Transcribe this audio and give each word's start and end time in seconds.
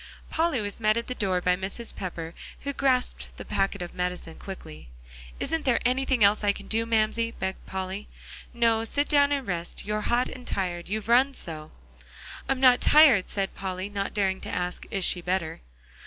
Polly 0.31 0.59
was 0.61 0.79
met 0.79 0.97
at 0.97 1.05
the 1.05 1.13
door 1.13 1.41
by 1.41 1.55
Mrs. 1.55 1.95
Pepper, 1.95 2.33
who 2.61 2.73
grasped 2.73 3.37
the 3.37 3.45
packet 3.45 3.83
of 3.83 3.93
medicine 3.93 4.39
quickly. 4.39 4.87
"Isn't 5.39 5.63
there 5.63 5.79
anything 5.85 6.23
else 6.23 6.43
I 6.43 6.53
can 6.53 6.65
do, 6.67 6.87
Mamsie?" 6.87 7.29
begged 7.37 7.63
Polly. 7.67 8.07
"No; 8.51 8.83
sit 8.83 9.07
down 9.07 9.31
and 9.31 9.45
rest; 9.45 9.85
you're 9.85 10.01
hot 10.01 10.27
and 10.27 10.47
tired, 10.47 10.89
you've 10.89 11.07
run 11.07 11.35
so." 11.35 11.69
"I'm 12.49 12.59
not 12.59 12.81
tired," 12.81 13.29
said 13.29 13.53
Polly, 13.53 13.89
not 13.89 14.15
daring 14.15 14.41
to 14.41 14.49
ask 14.49 14.87
"Is 14.89 15.05
she 15.05 15.21
better?" 15.21 15.61